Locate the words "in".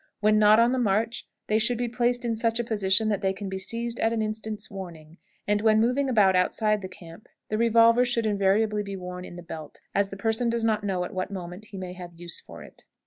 2.25-2.35, 9.25-9.35